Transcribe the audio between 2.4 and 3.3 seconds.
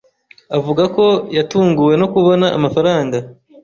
amafaranga